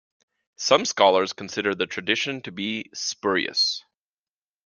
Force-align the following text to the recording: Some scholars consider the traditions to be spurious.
Some 0.55 0.85
scholars 0.85 1.31
consider 1.31 1.75
the 1.75 1.85
traditions 1.85 2.41
to 2.45 2.51
be 2.51 2.89
spurious. 2.91 3.83